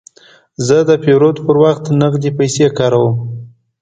زه 0.67 0.77
د 0.89 0.91
پیرود 1.03 1.37
پر 1.45 1.55
وخت 1.63 1.83
نغدې 2.01 2.31
پیسې 2.39 2.65
کاروم. 2.77 3.15